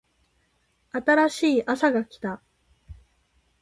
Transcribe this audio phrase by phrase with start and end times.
[0.93, 2.41] 新しいあさが来た